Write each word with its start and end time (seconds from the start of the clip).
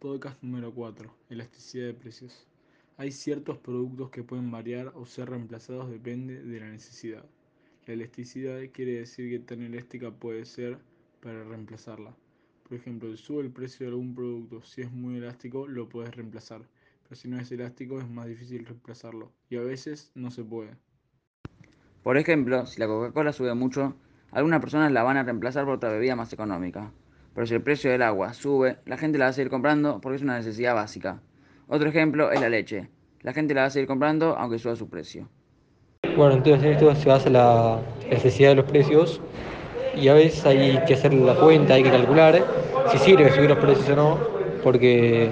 Podcast 0.00 0.42
número 0.42 0.72
4. 0.72 1.14
Elasticidad 1.28 1.88
de 1.88 1.92
precios. 1.92 2.46
Hay 2.96 3.12
ciertos 3.12 3.58
productos 3.58 4.08
que 4.08 4.22
pueden 4.22 4.50
variar 4.50 4.94
o 4.94 5.04
ser 5.04 5.28
reemplazados 5.28 5.90
depende 5.90 6.42
de 6.42 6.58
la 6.58 6.70
necesidad. 6.70 7.26
La 7.84 7.92
elasticidad 7.92 8.60
quiere 8.72 8.92
decir 8.92 9.28
que 9.28 9.40
tan 9.40 9.60
elástica 9.60 10.10
puede 10.10 10.46
ser 10.46 10.78
para 11.20 11.44
reemplazarla. 11.44 12.16
Por 12.66 12.78
ejemplo, 12.78 13.14
si 13.14 13.22
sube 13.22 13.42
el 13.42 13.50
precio 13.50 13.84
de 13.84 13.92
algún 13.92 14.14
producto, 14.14 14.62
si 14.62 14.80
es 14.80 14.90
muy 14.90 15.18
elástico, 15.18 15.68
lo 15.68 15.86
puedes 15.86 16.16
reemplazar. 16.16 16.62
Pero 17.02 17.14
si 17.14 17.28
no 17.28 17.38
es 17.38 17.52
elástico, 17.52 18.00
es 18.00 18.08
más 18.08 18.26
difícil 18.26 18.64
reemplazarlo. 18.64 19.30
Y 19.50 19.56
a 19.56 19.60
veces 19.60 20.12
no 20.14 20.30
se 20.30 20.42
puede. 20.42 20.78
Por 22.02 22.16
ejemplo, 22.16 22.64
si 22.64 22.80
la 22.80 22.86
Coca-Cola 22.86 23.34
sube 23.34 23.52
mucho, 23.52 23.94
algunas 24.30 24.60
personas 24.60 24.92
la 24.92 25.02
van 25.02 25.18
a 25.18 25.24
reemplazar 25.24 25.66
por 25.66 25.74
otra 25.74 25.92
bebida 25.92 26.16
más 26.16 26.32
económica. 26.32 26.90
Pero 27.40 27.46
si 27.46 27.54
el 27.54 27.62
precio 27.62 27.90
del 27.90 28.02
agua 28.02 28.34
sube, 28.34 28.76
la 28.84 28.98
gente 28.98 29.16
la 29.16 29.24
va 29.24 29.28
a 29.30 29.32
seguir 29.32 29.48
comprando 29.48 29.98
porque 30.02 30.16
es 30.16 30.22
una 30.22 30.36
necesidad 30.36 30.74
básica. 30.74 31.22
Otro 31.68 31.88
ejemplo 31.88 32.30
es 32.30 32.38
la 32.38 32.50
leche. 32.50 32.90
La 33.22 33.32
gente 33.32 33.54
la 33.54 33.62
va 33.62 33.68
a 33.68 33.70
seguir 33.70 33.86
comprando 33.88 34.36
aunque 34.36 34.58
suba 34.58 34.76
su 34.76 34.90
precio. 34.90 35.26
Bueno, 36.18 36.34
entonces 36.34 36.62
en 36.62 36.72
esto 36.72 36.94
se 36.94 37.08
basa 37.08 37.30
la 37.30 37.80
necesidad 38.10 38.50
de 38.50 38.56
los 38.56 38.66
precios 38.66 39.22
y 39.96 40.08
a 40.08 40.12
veces 40.12 40.44
hay 40.44 40.78
que 40.86 40.92
hacer 40.92 41.14
la 41.14 41.34
cuenta, 41.34 41.72
hay 41.72 41.82
que 41.82 41.90
calcular 41.90 42.44
si 42.92 42.98
sirve 42.98 43.32
subir 43.32 43.48
los 43.48 43.58
precios 43.58 43.88
o 43.88 43.96
no, 43.96 44.18
porque, 44.62 45.30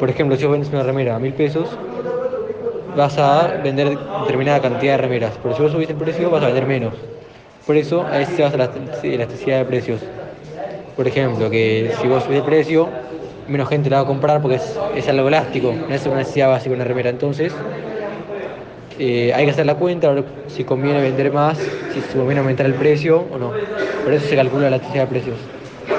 por 0.00 0.10
ejemplo, 0.10 0.36
si 0.36 0.42
vos 0.46 0.54
vendes 0.54 0.70
una 0.70 0.82
remera 0.82 1.14
a 1.14 1.20
mil 1.20 1.34
pesos, 1.34 1.68
vas 2.96 3.16
a 3.16 3.60
vender 3.62 3.96
determinada 4.22 4.60
cantidad 4.60 4.94
de 4.94 5.02
remeras, 5.02 5.38
pero 5.40 5.54
si 5.54 5.62
vos 5.62 5.70
subís 5.70 5.88
el 5.88 5.94
precio 5.94 6.30
vas 6.30 6.42
a 6.42 6.46
vender 6.46 6.66
menos. 6.66 6.94
Por 7.64 7.76
eso 7.76 8.02
a 8.02 8.18
veces 8.18 8.34
se 8.34 8.42
basa 8.42 8.56
la 8.56 8.70
elasticidad 9.04 9.58
de 9.58 9.64
precios. 9.66 10.00
Por 10.96 11.08
ejemplo, 11.08 11.50
que 11.50 11.90
si 12.00 12.06
vos 12.06 12.22
subís 12.22 12.38
el 12.38 12.44
precio, 12.44 12.88
menos 13.48 13.68
gente 13.68 13.90
la 13.90 13.96
va 13.96 14.02
a 14.02 14.06
comprar 14.06 14.40
porque 14.40 14.60
es, 14.96 15.08
algo 15.08 15.28
elástico, 15.28 15.72
no 15.72 15.94
es 15.94 16.06
una 16.06 16.16
necesidad 16.16 16.48
básica 16.48 16.74
una 16.74 16.84
remera. 16.84 17.10
Entonces, 17.10 17.52
eh, 18.98 19.32
hay 19.34 19.44
que 19.44 19.50
hacer 19.50 19.66
la 19.66 19.74
cuenta, 19.74 20.12
ver 20.12 20.24
si 20.46 20.62
conviene 20.62 21.00
vender 21.00 21.32
más, 21.32 21.58
si 21.58 22.00
conviene 22.16 22.40
aumentar 22.40 22.66
el 22.66 22.74
precio 22.74 23.26
o 23.32 23.38
no. 23.38 23.52
Por 24.04 24.12
eso 24.12 24.28
se 24.28 24.36
calcula 24.36 24.70
la 24.70 24.78
necesidad 24.78 25.04
de 25.04 25.10
precios. 25.10 25.36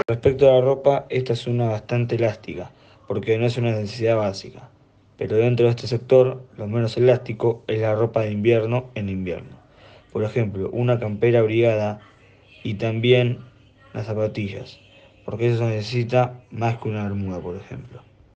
Respecto 0.08 0.50
a 0.50 0.56
la 0.56 0.62
ropa, 0.62 1.06
esta 1.10 1.34
es 1.34 1.46
una 1.46 1.68
bastante 1.68 2.16
elástica, 2.16 2.72
porque 3.08 3.38
no 3.38 3.46
es 3.46 3.58
una 3.58 3.72
necesidad 3.72 4.16
básica. 4.16 4.70
Pero 5.18 5.36
dentro 5.36 5.66
de 5.66 5.72
este 5.72 5.88
sector, 5.88 6.42
lo 6.58 6.68
menos 6.68 6.96
elástico 6.96 7.64
es 7.68 7.82
la 7.82 7.96
ropa 7.96 8.22
de 8.22 8.32
invierno 8.32 8.86
en 8.96 9.10
invierno. 9.10 9.58
Por 10.14 10.24
ejemplo, 10.24 10.70
una 10.72 11.00
campera 11.00 11.40
abrigada 11.40 12.00
y 12.64 12.76
también 12.76 13.40
las 13.94 14.06
zapatillas 14.06 14.80
porque 15.26 15.52
eso 15.52 15.66
necesita 15.68 16.46
más 16.52 16.78
que 16.78 16.88
una 16.90 17.04
bermuda, 17.04 17.40
por 17.42 17.56
ejemplo. 17.58 18.05